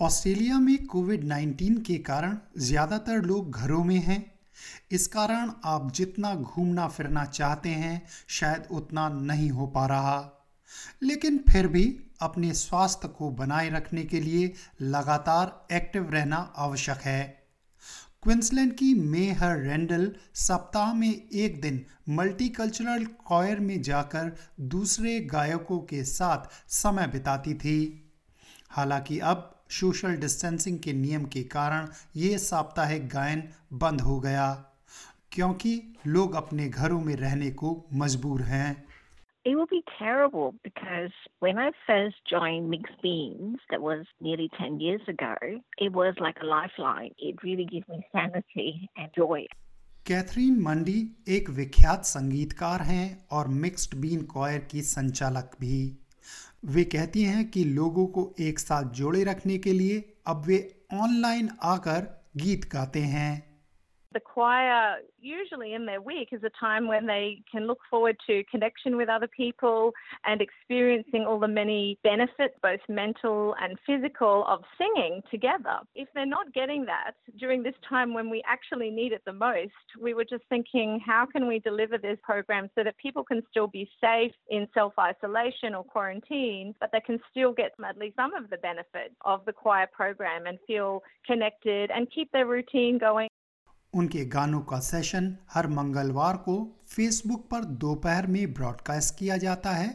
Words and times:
Australia 0.00 0.58
में 0.58 0.86
Covid 0.86 1.24
19 1.24 1.82
के 1.86 1.98
कारण 1.98 2.38
ज़्यादातर 2.58 3.22
लोग 3.22 3.50
घरों 3.50 3.84
में 3.84 3.96
हैं। 3.96 4.32
इस 4.92 5.06
कारण 5.06 5.50
आप 5.64 5.92
जितना 5.92 6.34
घूमना 6.34 6.88
फिरना 6.88 7.24
चाहते 7.24 7.68
हैं, 7.68 8.02
शायद 8.28 8.68
उतना 8.70 9.08
नहीं 9.08 9.50
हो 9.50 9.66
पा 9.66 9.86
रहा। 9.86 10.48
लेकिन 11.02 11.44
फिर 11.50 11.68
भी 11.68 12.00
अपने 12.20 12.54
स्वास्थ्य 12.54 13.08
को 13.08 13.30
बनाए 13.30 13.70
रखने 13.70 14.04
के 14.04 14.20
लिए 14.20 14.52
लगातार 14.82 15.66
एक्टिव 15.72 16.10
रहना 16.10 16.36
आवश्यक 16.36 16.98
है। 16.98 17.48
क्विंसलैंड 18.22 18.72
की 18.72 18.94
मेहर 18.94 19.58
रेंडल 19.58 20.12
सप्ताह 20.34 20.94
में 20.94 21.28
एक 21.32 21.60
दिन 21.60 21.84
मल्टीकल्चरल 22.08 23.04
कॉयर 23.04 23.60
में 23.60 23.82
जाकर 23.82 24.36
दूसरे 24.60 25.20
गायकों 25.20 25.78
के 25.78 26.04
साथ 26.04 26.70
समय 26.72 27.06
बिताती 27.06 27.54
थी। 27.54 28.10
हालाँकि 28.70 29.18
अब 29.18 29.57
सोशल 29.70 30.16
डिस्टेंसिंग 30.20 30.78
के 30.78 30.92
नियम 30.92 31.24
के 31.34 31.42
कारण 31.54 31.88
ये 32.16 32.38
साप्ताहिक 32.38 33.08
गायन 33.08 33.42
बंद 33.82 34.00
हो 34.00 34.18
गया 34.20 34.50
क्योंकि 35.32 35.80
लोग 36.06 36.34
अपने 36.34 36.68
घरों 36.68 37.00
में 37.00 37.14
रहने 37.16 37.50
को 37.62 37.76
मजबूर 37.94 38.42
हैं 38.42 38.70
It 39.44 39.56
will 39.56 39.66
be 39.66 39.82
terrible 39.90 40.48
because 40.62 41.12
when 41.40 41.58
I 41.58 41.70
first 41.86 42.16
joined 42.30 42.68
Mixed 42.70 42.98
Beans, 43.02 43.60
that 43.70 43.80
was 43.80 44.10
nearly 44.20 44.48
10 44.56 44.80
years 44.80 45.06
ago, 45.08 45.34
it 45.78 45.92
was 45.92 46.20
like 46.20 46.42
a 46.42 46.46
lifeline. 46.46 47.14
It 47.18 47.42
really 47.42 47.64
gives 47.64 47.88
me 47.88 48.00
sanity 48.12 48.90
and 48.96 49.10
joy. 49.16 49.46
Catherine 50.06 50.60
Mandy 50.62 50.98
एक 51.28 51.48
विख्यात 51.50 52.04
संगीतकार 52.04 52.82
हैं 52.82 53.06
और 53.30 53.48
मिक्स्ड 53.64 53.94
बीन 54.00 54.22
कॉयर 54.26 54.58
की 54.70 54.82
संचालक 54.82 55.56
भी 55.60 55.80
वे 56.64 56.84
कहती 56.84 57.22
हैं 57.22 57.50
कि 57.50 57.64
लोगों 57.64 58.06
को 58.06 58.34
एक 58.40 58.58
साथ 58.58 58.84
जोड़े 58.84 59.24
रखने 59.24 59.58
के 59.58 59.72
लिए 59.72 60.14
अब 60.26 60.42
वे 60.46 60.82
ऑनलाइन 60.92 61.50
आकर 61.62 62.24
गीत 62.36 62.72
गाते 62.72 63.00
हैं। 63.00 63.47
The 64.14 64.20
choir, 64.20 65.00
usually 65.20 65.74
in 65.74 65.84
their 65.84 66.00
week, 66.00 66.30
is 66.32 66.42
a 66.42 66.50
time 66.58 66.88
when 66.88 67.06
they 67.06 67.42
can 67.50 67.66
look 67.66 67.80
forward 67.90 68.16
to 68.26 68.42
connection 68.50 68.96
with 68.96 69.10
other 69.10 69.26
people 69.26 69.92
and 70.24 70.40
experiencing 70.40 71.26
all 71.26 71.38
the 71.38 71.46
many 71.46 71.98
benefits, 72.02 72.54
both 72.62 72.80
mental 72.88 73.54
and 73.60 73.78
physical, 73.86 74.46
of 74.48 74.64
singing 74.78 75.20
together. 75.30 75.80
If 75.94 76.08
they're 76.14 76.24
not 76.24 76.54
getting 76.54 76.86
that 76.86 77.12
during 77.38 77.62
this 77.62 77.74
time 77.86 78.14
when 78.14 78.30
we 78.30 78.42
actually 78.46 78.90
need 78.90 79.12
it 79.12 79.22
the 79.26 79.32
most, 79.34 79.72
we 80.00 80.14
were 80.14 80.24
just 80.24 80.44
thinking, 80.48 81.00
how 81.04 81.26
can 81.26 81.46
we 81.46 81.58
deliver 81.58 81.98
this 81.98 82.18
program 82.22 82.70
so 82.74 82.84
that 82.84 82.96
people 82.96 83.24
can 83.24 83.42
still 83.50 83.66
be 83.66 83.90
safe 84.00 84.32
in 84.48 84.66
self 84.72 84.94
isolation 84.98 85.74
or 85.74 85.84
quarantine, 85.84 86.74
but 86.80 86.90
they 86.92 87.00
can 87.00 87.20
still 87.30 87.52
get 87.52 87.72
at 87.86 87.98
least 87.98 88.16
some 88.16 88.32
of 88.32 88.48
the 88.48 88.56
benefit 88.56 89.12
of 89.26 89.44
the 89.44 89.52
choir 89.52 89.86
program 89.92 90.46
and 90.46 90.58
feel 90.66 91.02
connected 91.26 91.90
and 91.90 92.10
keep 92.10 92.32
their 92.32 92.46
routine 92.46 92.96
going. 92.96 93.28
उनके 93.94 94.24
गानों 94.24 94.60
का 94.60 94.78
session 94.80 95.36
हर 95.50 95.66
मंगलवार 95.66 96.36
को 96.36 96.56
Facebook 96.88 97.48
पर 97.50 97.64
दोपहर 97.84 98.26
में 98.26 98.52
broadcast 98.54 99.18
किया 99.18 99.36
जाता 99.36 99.70
है 99.70 99.88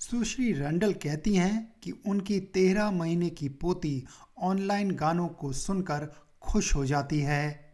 सुश्री 0.00 0.52
रंडल 0.52 0.92
कहती 0.92 1.34
हैं 1.34 1.80
कि 1.82 1.92
उनकी 2.06 2.40
तेरह 2.54 2.90
महीने 2.90 3.30
की 3.30 3.48
पोती 3.62 4.04
ऑनलाइन 4.42 4.90
गानों 4.96 5.28
को 5.28 5.52
सुनकर 5.52 6.12
खुश 6.42 6.74
हो 6.76 6.84
जाती 6.86 7.20
है 7.20 7.68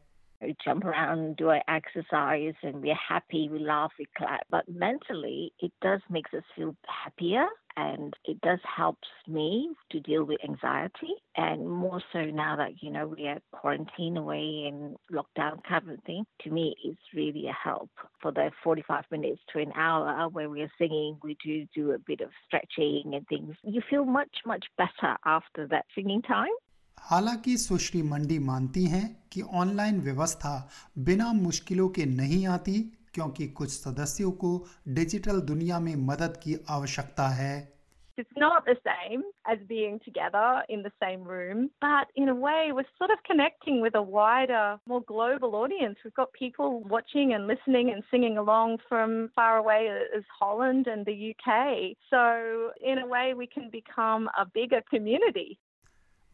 jump 0.63 0.85
around, 0.85 1.37
do 1.37 1.47
our 1.49 1.63
exercise, 1.67 2.57
and 2.63 2.83
we're 2.83 2.95
happy, 2.95 3.49
we 3.49 3.59
laugh, 3.59 3.93
we 3.99 4.07
clap. 4.19 4.43
But 4.51 4.67
mentally, 4.69 5.55
it 5.59 5.73
does 5.81 6.03
makes 6.11 6.35
us 6.35 6.43
feel 6.55 6.77
happier 6.87 7.47
and 7.78 8.14
it 8.26 8.40
does 8.42 8.60
helps 8.64 9.08
me 9.28 9.70
to 9.92 10.00
deal 10.00 10.24
with 10.24 10.40
anxiety 10.44 11.14
and 11.38 11.70
more 11.70 12.02
so 12.12 12.26
now 12.26 12.56
that 12.56 12.82
you 12.82 12.92
know 12.92 13.08
we 13.08 13.28
are 13.28 13.40
quarantined 13.52 14.18
away 14.18 14.66
and 14.68 14.96
lockdown 15.12 15.64
kind 15.68 15.90
of 15.90 16.04
thing 16.04 16.26
to 16.42 16.50
me 16.50 16.76
it's 16.84 17.00
really 17.14 17.48
a 17.48 17.54
help 17.54 17.90
for 18.22 18.32
the 18.32 18.52
45 18.64 19.06
minutes 19.12 19.42
to 19.54 19.60
an 19.60 19.72
hour 19.76 20.28
where 20.30 20.50
we 20.50 20.62
are 20.62 20.72
singing 20.78 21.18
we 21.24 21.38
do 21.44 21.66
do 21.74 21.92
a 21.92 22.00
bit 22.00 22.22
of 22.22 22.30
stretching 22.46 23.14
and 23.14 23.28
things 23.28 23.56
you 23.64 23.82
feel 23.90 24.06
much 24.06 24.36
much 24.46 24.66
better 24.78 25.16
after 25.26 25.68
that 25.68 25.86
singing 25.96 26.22
time 26.22 26.58
हालांकि 27.10 27.56
सुश्री 27.58 28.02
मंडी 28.04 28.38
मानती 28.40 28.84
हैं 28.94 29.06
कि 29.34 29.42
online 29.42 30.00
व्यवस्था 30.02 30.52
बिना 31.08 31.32
मुश्किलों 31.34 31.88
के 31.98 32.06
नहीं 32.06 32.46
आती 32.56 32.74
क्योंकि 33.15 33.47
कुछ 33.49 33.71
सदस्यों 33.71 34.31
को 34.45 34.57
डिजिटल 34.89 35.41
दुनिया 35.53 35.81
में 35.81 35.95
मदद 36.07 36.37
की 36.43 36.59
आवश्यकता 36.71 37.29
है 37.29 37.55
It's 38.17 38.37
not 38.37 38.65
the 38.65 38.77
same 38.87 39.23
as 39.45 39.59
being 39.69 39.99
together 40.05 40.63
in 40.69 40.83
the 40.83 40.93
same 41.03 41.25
room, 41.25 41.71
but 41.81 42.07
in 42.15 42.29
a 42.29 42.35
way, 42.35 42.71
we're 42.73 42.85
sort 42.97 43.11
of 43.11 43.19
connecting 43.25 43.81
with 43.81 43.97
a 43.97 44.03
wider, 44.03 44.79
more 44.87 45.03
global 45.03 45.57
audience. 45.57 45.99
We've 46.05 46.15
got 46.15 46.33
people 46.33 46.85
watching 46.85 47.35
and 47.35 47.49
listening 47.49 47.91
and 47.91 48.05
singing 48.13 48.39
along 48.39 48.79
from 48.89 49.31
far 49.35 49.57
away 49.57 49.89
as 50.17 50.23
Holland 50.39 50.87
and 50.87 51.05
the 51.05 51.35
UK. 51.35 51.97
So, 52.09 52.71
in 52.81 52.99
a 52.99 53.07
way, 53.07 53.35
we 53.35 53.49
can 53.49 53.69
become 53.69 54.31
a 54.39 54.47
bigger 54.47 54.83
community. 54.89 55.59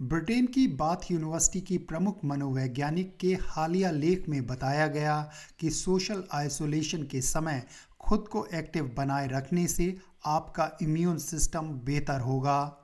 Britain 0.02 0.46
की 0.46 0.66
Bath 0.66 0.96
University 1.10 1.60
की 1.60 1.78
प्रमुख 1.78 2.18
मनोवैज्ञानिक 2.24 3.16
के 3.20 3.38
हालिया 3.42 3.90
लेख 3.90 4.28
में 4.28 4.46
बताया 4.46 4.86
गया 4.86 5.30
कि 5.58 5.70
सोशल 5.70 6.24
आइसोलेशन 6.32 7.02
के 7.02 7.20
समय 7.20 7.62
खुद 8.00 8.28
को 8.28 8.46
एक्टिव 8.54 8.94
बनाए 8.96 9.28
रखने 9.28 9.66
से 9.66 9.96
आपका 10.26 10.70
इम्यून 10.82 11.18
सिस्टम 11.18 11.60
बेहतर 11.60 12.20
होगा। 12.20 12.76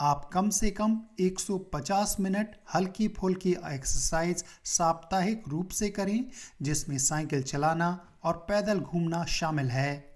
आप 0.00 0.30
कम 0.32 0.50
से 0.50 0.70
कम 0.70 1.00
150 1.20 2.16
मिनट 2.20 2.56
हल्की 2.74 3.08
फुल्की 3.08 3.52
एक्सरसाइज 3.52 4.44
साप्ताहिक 4.64 5.42
रूप 5.48 5.68
से 5.68 5.88
करें, 5.88 6.24
जिसमें 6.62 6.98
साइकिल 6.98 7.42
चलाना 7.42 8.06
और 8.24 8.46
पैदल 8.48 8.80
घूमना 8.80 9.24
शामिल 9.24 9.70
है। 9.70 10.15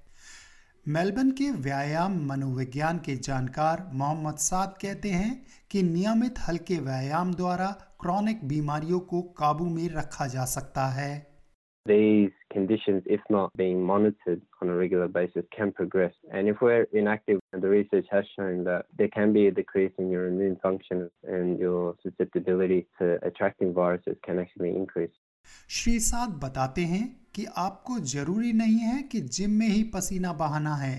मेलबर्न 0.88 1.30
के 1.38 1.50
व्यायाम 1.62 2.12
मनोविज्ञान 2.28 2.98
के 3.06 3.14
जानकार 3.16 3.82
मोहम्मद 3.94 4.36
साद 4.42 4.74
कहते 4.82 5.08
हैं 5.08 5.32
कि 5.70 5.82
नियमित 5.82 6.38
हल्के 6.48 6.78
व्यायाम 6.84 7.34
द्वारा 7.34 7.66
क्रॉनिक 8.00 8.46
बीमारियों 8.48 9.00
को 9.10 9.20
काबू 9.38 9.64
में 9.74 9.88
रखा 9.96 10.26
जा 10.26 10.44
सकता 10.54 10.86
है 10.92 11.12
These 11.86 12.32
conditions, 12.52 13.02
if 13.06 13.20
not 13.30 13.52
being 13.56 13.78
monitored 13.90 14.42
on 14.62 14.68
a 14.68 14.74
regular 14.76 15.08
basis, 15.08 15.44
can 15.56 15.72
progress. 15.72 16.12
And 16.30 16.48
if 16.48 16.60
we're 16.60 16.86
inactive, 16.92 17.40
the 17.54 17.68
research 17.68 18.06
has 18.10 18.24
shown 18.36 18.64
that 18.64 18.84
there 18.98 19.08
can 19.08 19.32
be 19.32 19.46
a 19.46 19.50
decrease 19.50 19.92
in 19.98 20.10
your 20.10 20.26
immune 20.28 20.56
function 20.62 21.08
and 21.24 21.58
your 21.58 21.96
susceptibility 22.02 22.86
to 22.98 23.18
attracting 23.22 23.72
viruses 23.74 24.18
can 24.22 24.38
actually 24.38 24.76
increase. 24.76 25.16
Shri 25.72 25.98
साद 26.00 26.30
बताते 26.42 26.82
हैं 26.92 27.04
कि 27.34 27.44
आपको 27.58 27.98
ज़रूरी 28.12 28.52
नहीं 28.52 28.78
है 28.78 29.02
कि 29.02 29.20
gym 29.36 29.50
में 29.58 29.66
ही 29.66 29.82
पसीना 29.94 30.32
बहाना 30.40 30.74
है 30.76 30.96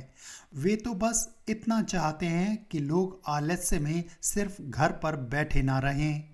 वे 0.64 0.76
तो 0.86 0.94
बस 1.02 1.20
इतना 1.50 1.82
चाहते 1.84 2.26
हैं 2.26 2.58
कि 2.72 2.80
लोग 2.80 3.22
आलस्य 3.30 3.80
में 3.80 4.04
सिर्फ़ 4.34 4.62
घर 4.62 4.92
पर 5.04 5.16
बैठे 5.34 5.62
ना 5.62 5.80
रहें 5.80 6.32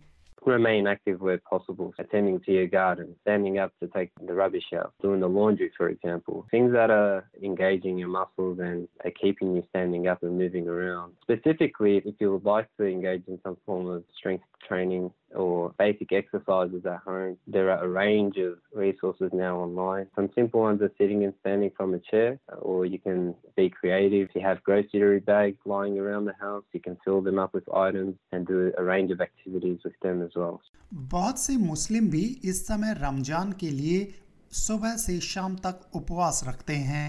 remain 0.47 0.88
active 0.88 1.19
where 1.19 1.38
possible, 1.40 1.94
attending 2.00 2.40
to 2.40 2.51
your 2.51 2.68
garden, 2.68 3.16
standing 3.22 3.57
up 3.59 3.72
to 3.81 3.88
take 3.88 4.12
the 4.25 4.34
rubbish 4.34 4.69
out, 4.74 4.94
doing 5.01 5.19
the 5.19 5.28
laundry, 5.28 5.69
for 5.78 5.89
example. 5.89 6.45
Things 6.50 6.72
that 6.72 6.89
are 6.89 7.25
engaging 7.44 7.97
your 7.97 8.07
muscles 8.07 8.59
and 8.59 8.88
are 9.03 9.12
keeping 9.12 9.56
you 9.56 9.63
standing 9.69 10.07
up 10.07 10.24
and 10.24 10.38
moving 10.38 10.68
around. 10.68 11.13
Specifically, 11.22 11.97
if 11.97 12.16
you 12.19 12.31
would 12.31 12.45
like 12.45 12.69
to 12.78 12.85
engage 12.85 13.24
in 13.28 13.39
some 13.44 13.57
form 13.66 13.88
of 13.88 14.03
strength 14.18 14.45
training 14.68 15.12
or 15.35 15.73
basic 15.77 16.11
exercises 16.13 16.85
at 16.85 16.99
home, 17.05 17.38
there 17.47 17.69
are 17.71 17.83
a 17.83 17.88
range 17.88 18.38
of 18.38 18.57
resources 18.73 19.31
now 19.33 19.57
online. 19.57 20.07
Some 20.15 20.29
simple 20.33 20.61
ones 20.61 20.81
are 20.81 20.91
sitting 20.97 21.23
and 21.23 21.33
standing 21.41 21.71
from 21.75 21.93
a 21.93 21.99
chair, 21.99 22.39
or 22.59 22.85
you 22.85 22.99
can 22.99 23.35
be 23.55 23.69
creative. 23.69 24.29
If 24.29 24.35
You 24.35 24.41
have 24.41 24.63
grocery 24.63 25.19
bags 25.19 25.57
lying 25.65 26.00
around 26.00 26.25
the 26.25 26.35
house, 26.39 26.63
you 26.74 26.79
can 26.79 26.97
fill 27.03 27.21
them 27.21 27.39
up 27.39 27.53
with 27.53 27.68
items 27.74 28.15
and 28.31 28.47
do 28.47 28.71
a 28.77 28.83
range 28.83 29.12
of 29.12 29.21
activities 29.21 29.79
with 29.83 30.00
them 30.01 30.21
as 30.21 30.31
well. 30.35 30.62
बहुत 30.94 31.39
से 31.39 31.57
मुस्लिम 31.57 32.09
भी 32.09 32.23
इस 32.45 32.65
समय 32.68 32.94
रमज़ान 33.00 33.51
के 33.59 33.69
लिए 33.69 34.13
सुबह 34.51 34.95
से 34.97 35.19
शाम 35.19 35.56
तक 35.65 35.81
उपवास 35.95 36.44
रखते 36.47 36.73
हैं 36.73 37.07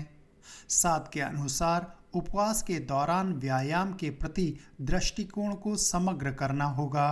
साथ 0.69 1.12
के 1.12 1.21
अनुसार 1.21 1.87
उपवास 2.14 2.62
के 2.62 2.79
दौरान 2.93 3.32
व्यायाम 3.41 3.93
के 3.93 4.11
प्रति 4.11 4.55
दृष्टिकोण 4.91 5.55
को 5.64 5.75
समग्र 5.76 6.31
करना 6.41 6.64
होगा 6.79 7.09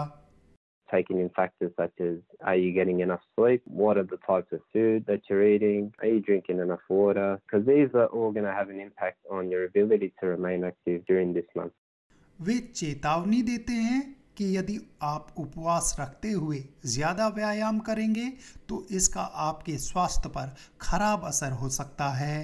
taking 0.92 1.20
in 1.20 1.30
factors 1.30 1.72
such 1.78 1.94
as 2.02 2.18
are 2.44 2.56
you 2.56 2.72
getting 2.74 3.00
enough 3.00 3.22
sleep? 3.36 3.62
What 3.66 3.98
are 3.98 4.04
the 4.04 4.18
types 4.28 4.52
of 4.52 4.60
food 4.74 5.06
that 5.08 5.22
you're 5.30 5.48
eating? 5.48 5.94
Are 6.02 6.08
you 6.08 6.20
drinking 6.20 6.60
enough 6.60 6.86
water? 6.90 7.40
Because 7.46 7.66
these 7.66 7.90
are 7.94 8.08
all 8.08 8.32
going 8.32 8.46
to 8.46 8.52
have 8.54 8.70
an 8.70 8.80
impact 8.80 9.20
on 9.32 9.50
your 9.50 9.66
ability 9.66 10.14
to 10.20 10.28
remain 10.28 10.64
active 10.64 11.06
during 11.06 11.34
this 11.34 11.50
month. 11.56 11.74
वे 12.42 12.58
चेतावनी 12.76 13.42
देते 13.44 13.74
हैं 13.74 14.02
कि 14.38 14.46
यदि 14.58 14.78
आप 15.04 15.28
उपवास 15.40 15.96
रखते 16.00 16.30
हुए 16.32 16.64
ज़्यादा 16.94 17.28
व्यायाम 17.36 17.80
करेंगे 17.90 18.26
तो 18.70 18.86
इसका 19.00 19.22
आपके 19.48 19.78
स्वास्थ्य 19.78 20.30
पर 20.38 20.56
खराब 20.82 21.26
असर 21.26 21.52
हो 21.62 21.70
सकता 21.70 22.10
है 22.22 22.38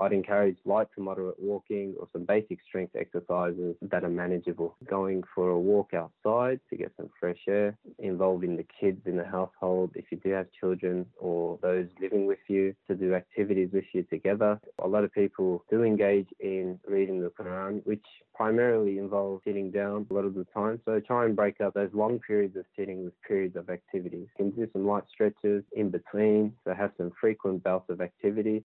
I'd 0.00 0.12
encourage 0.12 0.56
light 0.64 0.88
to 0.94 1.02
moderate 1.02 1.40
walking 1.40 1.94
or 1.98 2.08
some 2.12 2.24
basic 2.24 2.58
strength 2.66 2.94
exercises 2.96 3.76
that 3.82 4.04
are 4.04 4.10
manageable. 4.10 4.76
Going 4.88 5.22
for 5.34 5.50
a 5.50 5.58
walk 5.58 5.92
outside 5.94 6.60
to 6.70 6.76
get 6.76 6.92
some 6.96 7.10
fresh 7.18 7.38
air, 7.48 7.76
involving 7.98 8.56
the 8.56 8.66
kids 8.80 9.00
in 9.06 9.16
the 9.16 9.24
household 9.24 9.90
if 9.94 10.06
you 10.10 10.18
do 10.18 10.30
have 10.30 10.46
children 10.58 11.06
or 11.18 11.58
those 11.62 11.86
living 12.00 12.26
with 12.26 12.38
you 12.48 12.74
to 12.88 12.94
do 12.94 13.14
activities 13.14 13.70
with 13.72 13.84
you 13.92 14.02
together. 14.04 14.60
A 14.82 14.88
lot 14.88 15.04
of 15.04 15.12
people 15.12 15.64
do 15.70 15.82
engage 15.82 16.28
in 16.40 16.78
reading 16.86 17.20
the 17.20 17.30
Quran, 17.30 17.84
which 17.86 18.04
primarily 18.34 18.98
involves 18.98 19.42
sitting 19.44 19.70
down 19.70 20.06
a 20.10 20.14
lot 20.14 20.24
of 20.24 20.34
the 20.34 20.46
time. 20.54 20.80
So 20.84 21.00
try 21.00 21.24
and 21.24 21.34
break 21.34 21.60
up 21.60 21.74
those 21.74 21.90
long 21.92 22.20
periods 22.20 22.56
of 22.56 22.64
sitting 22.76 23.04
with 23.04 23.14
periods 23.26 23.56
of 23.56 23.68
activity. 23.68 24.18
You 24.18 24.28
can 24.36 24.50
do 24.50 24.68
some 24.72 24.86
light 24.86 25.04
stretches 25.12 25.64
in 25.72 25.90
between, 25.90 26.52
so 26.64 26.74
have 26.74 26.92
some 26.96 27.12
frequent 27.20 27.62
bouts 27.62 27.90
of 27.90 28.00
activity. 28.00 28.64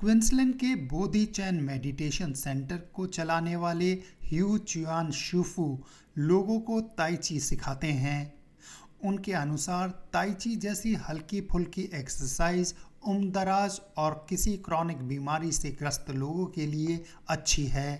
Queensland 0.00 0.52
के 0.54 0.74
बोधी 0.86 1.24
चैन 1.26 1.60
meditation 1.64 2.32
centre 2.32 2.76
को 2.94 3.06
चलाने 3.06 3.54
वाले 3.56 3.90
ह्यू 4.24 4.56
चुआन 4.58 5.10
शुफू 5.10 5.64
लोगों 6.18 6.58
को 6.60 6.80
ताइची 6.98 7.38
सिखाते 7.40 7.86
हैं। 7.86 8.20
उनके 9.04 9.32
अनुसार 9.32 9.88
ताइची 10.12 10.54
जैसी 10.56 10.94
हल्की 11.08 11.40
फुल्की 11.40 11.82
एक्सरसाइज 11.94 12.74
उम्रदराज 13.08 13.80
और 13.96 14.26
किसी 14.28 14.56
क्रॉनिक 14.58 15.02
बीमारी 15.08 15.52
से 15.52 15.70
ग्रस्त 15.70 16.10
लोगों 16.10 16.46
के 16.46 16.66
लिए 16.66 17.04
अच्छी 17.28 17.64
है। 17.66 17.94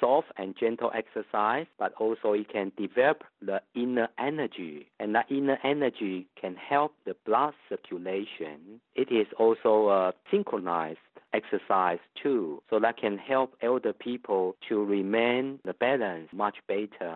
soft 0.00 0.28
and 0.36 0.54
gentle 0.58 0.90
exercise, 0.94 1.66
but 1.78 1.92
also 1.98 2.32
it 2.32 2.48
can 2.52 2.72
develop 2.76 3.24
the 3.40 3.60
inner 3.74 4.08
energy, 4.18 4.86
and 5.00 5.14
that 5.14 5.26
inner 5.30 5.58
energy 5.64 6.26
can 6.40 6.56
help 6.56 6.92
the 7.04 7.14
blood 7.24 7.54
circulation. 7.68 8.80
It 8.94 9.10
is 9.10 9.26
also 9.38 9.88
a 9.88 10.12
synchronized 10.30 10.98
exercise 11.32 11.98
too, 12.22 12.62
so 12.70 12.78
that 12.80 12.96
can 12.98 13.18
help 13.18 13.54
elder 13.62 13.92
people 13.92 14.56
to 14.68 14.84
remain 14.84 15.60
the 15.64 15.74
balance 15.74 16.28
much 16.32 16.56
better. 16.68 17.14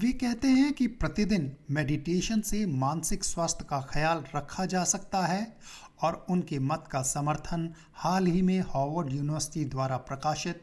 वे 0.00 0.10
कहते 0.20 0.48
हैं 0.48 0.72
कि 0.72 0.86
प्रतिदिन 1.00 1.50
meditation 1.76 2.40
से 2.50 2.64
मानसिक 2.82 3.24
स्वास्थ्य 3.24 3.64
का 3.70 3.80
ख्याल 3.90 4.22
रखा 4.34 4.64
जा 4.74 4.84
सकता 4.92 5.24
है 5.26 5.42
और 6.04 6.14
उनके 6.30 6.58
मत 6.68 6.84
का 6.92 7.02
समर्थन 7.08 7.68
हाल 8.04 8.26
ही 8.26 8.40
में 8.42 8.58
हार्वर्ड 8.74 9.12
यूनिवर्सिटी 9.12 9.64
द्वारा 9.74 9.96
प्रकाशित 10.08 10.62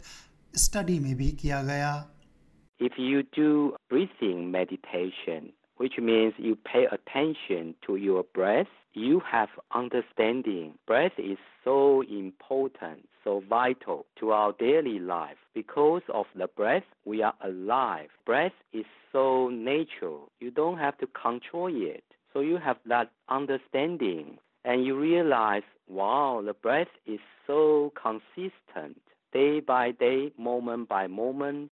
स्टडी 0.63 0.99
में 0.99 1.15
भी 1.15 1.31
किया 1.41 1.61
गया 1.63 1.91
If 2.87 2.97
you 2.97 3.23
do 3.35 3.75
breathing 3.89 4.51
meditation, 4.51 5.51
which 5.77 5.97
means 6.09 6.33
you 6.37 6.55
pay 6.55 6.85
attention 6.97 7.73
to 7.85 7.95
your 7.97 8.23
breath, 8.33 8.71
you 8.93 9.21
have 9.31 9.49
understanding. 9.71 10.73
Breath 10.87 11.17
is 11.17 11.37
so 11.63 12.01
important, 12.01 13.07
so 13.23 13.43
vital 13.49 14.05
to 14.19 14.31
our 14.31 14.53
daily 14.53 14.99
life. 14.99 15.37
Because 15.53 16.01
of 16.13 16.25
the 16.35 16.47
breath, 16.47 16.83
we 17.05 17.21
are 17.21 17.35
alive. 17.43 18.09
Breath 18.25 18.57
is 18.73 18.85
so 19.11 19.49
natural. 19.49 20.31
You 20.39 20.51
don't 20.51 20.77
have 20.77 20.97
to 20.99 21.07
control 21.07 21.69
it. 21.69 22.03
So 22.33 22.39
you 22.39 22.57
have 22.57 22.77
that 22.85 23.11
understanding 23.27 24.37
and 24.65 24.85
you 24.85 24.99
realize, 24.99 25.63
wow, 25.87 26.41
the 26.45 26.53
breath 26.53 26.93
is 27.05 27.19
so 27.47 27.91
consistent, 28.01 29.01
Day 29.34 29.48
by 29.68 29.92
day 30.00 30.14
moment 30.40 30.88
by 30.90 31.08
moment 31.12 31.68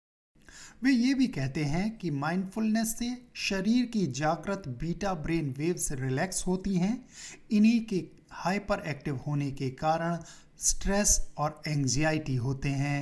वे 0.85 0.91
ये 0.91 1.13
भी 1.15 1.27
कहते 1.29 1.65
हैं 1.65 1.85
कि 1.99 2.11
mindfulness 2.11 2.95
से 2.99 3.11
शरीर 3.41 3.85
की 3.87 4.07
जागृत 4.19 4.63
beta 4.81 5.13
brain 5.27 5.55
waves 5.59 5.93
relax 6.01 6.47
होती 6.47 6.75
हैं। 6.77 6.95
इन्हीं 7.53 7.81
के 7.85 7.97
हाइपर 8.35 8.83
एक्टिव 8.91 9.17
होने 9.27 9.51
के 9.61 9.71
कारण 9.83 10.17
स्ट्रेस 10.61 11.15
और 11.39 11.61
एंजाइटी 11.69 12.35
होते 12.47 12.69
हैं। 12.81 13.01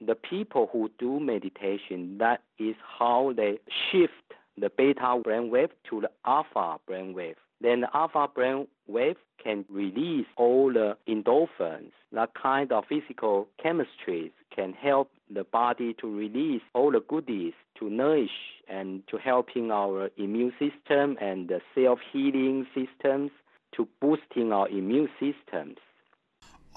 The 0.00 0.16
people 0.24 0.66
who 0.74 0.86
do 1.00 1.18
meditation 1.20 2.06
that 2.18 2.62
is 2.62 2.82
how 2.94 3.32
they 3.32 3.52
shift 3.80 4.34
the 4.60 4.70
beta 4.78 5.14
brain 5.18 5.50
wave 5.50 5.68
to 5.90 6.00
the 6.00 6.08
alpha 6.30 6.68
brain 6.88 7.14
wave 7.14 7.34
then 7.62 7.80
the 7.80 7.90
alpha 7.94 8.26
brain 8.36 8.66
wave 8.90 9.14
can 9.44 9.64
release 9.76 10.40
all 10.42 10.74
the 10.74 10.94
endorphins 11.08 12.01
That 12.11 12.33
kind 12.33 12.71
of 12.71 12.85
physical 12.89 13.47
chemistry 13.61 14.31
can 14.55 14.73
help 14.73 15.09
the 15.29 15.43
body 15.43 15.93
to 16.01 16.07
release 16.07 16.61
all 16.73 16.91
the 16.91 17.01
goodies 17.01 17.53
to 17.79 17.89
nourish 17.89 18.37
and 18.67 19.03
to 19.07 19.17
helping 19.17 19.71
our 19.71 20.09
immune 20.17 20.53
system 20.59 21.17
and 21.21 21.47
the 21.47 21.61
self-healing 21.75 22.67
systems 22.73 23.31
to 23.75 23.87
boosting 24.01 24.51
our 24.51 24.67
immune 24.69 25.09
systems. 25.19 25.77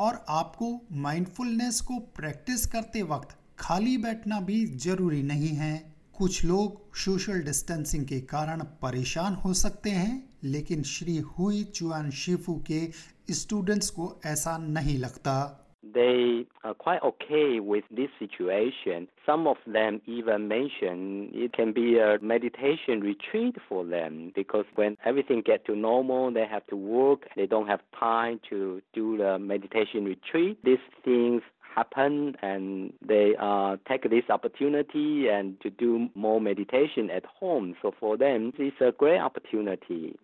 और 0.00 0.24
आपको 0.28 0.66
mindfulness 1.04 1.80
को 1.88 1.98
practice 2.16 2.66
करते 2.74 3.02
वक्त 3.14 3.36
खाली 3.58 3.96
बैठना 4.04 4.40
भी 4.50 4.64
जरूरी 4.84 5.22
नहीं 5.22 5.48
है 5.56 5.72
कुछ 6.17 6.43
लोग 6.45 6.95
सोशल 6.97 7.41
डिस्टेंसिंग 7.45 8.05
के 8.07 8.19
कारण 8.33 8.61
परेशान 8.81 9.33
हो 9.45 9.53
सकते 9.63 9.89
हैं 9.89 10.13
लेकिन 10.51 10.83
श्री 10.93 11.17
हुई 11.17 11.63
चुआन 11.75 12.09
शिफू 12.23 12.55
के 12.71 12.81
स्टूडेंट्स 13.33 13.89
को 13.89 14.15
ऐसा 14.25 14.57
नहीं 14.57 14.97
लगता 14.99 15.35
they 15.93 16.45
are 16.63 16.73
quite 16.73 17.01
okay 17.03 17.59
with 17.59 17.83
this 17.91 18.09
situation. 18.19 19.07
Some 19.25 19.47
of 19.47 19.57
them 19.65 20.01
even 20.05 20.47
mention 20.47 21.29
it 21.33 21.53
can 21.53 21.73
be 21.73 21.99
a 21.99 22.17
meditation 22.21 23.01
retreat 23.01 23.55
for 23.67 23.85
them 23.85 24.31
because 24.35 24.65
when 24.75 24.97
everything 25.05 25.41
get 25.45 25.65
to 25.65 25.75
normal, 25.75 26.31
they 26.31 26.45
have 26.45 26.65
to 26.67 26.75
work. 26.75 27.27
They 27.35 27.45
don't 27.45 27.67
have 27.67 27.81
time 27.99 28.39
to 28.49 28.81
do 28.93 29.17
the 29.17 29.37
meditation 29.39 30.05
retreat. 30.05 30.57
These 30.63 30.85
things 31.03 31.41
happen 31.75 32.35
and 32.41 32.93
they 33.05 33.35
uh, 33.39 33.77
take 33.87 34.09
this 34.09 34.23
opportunity 34.29 35.27
and 35.27 35.59
to 35.61 35.69
do 35.69 36.09
more 36.15 36.39
meditation 36.39 37.09
at 37.09 37.25
home. 37.25 37.75
So 37.81 37.93
for 37.99 38.17
them, 38.17 38.53
it's 38.57 38.81
a 38.81 38.91
great 38.91 39.19
opportunity. 39.19 40.15